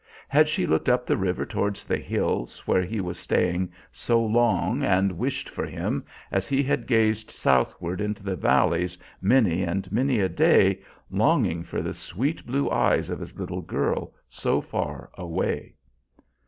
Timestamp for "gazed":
6.87-7.29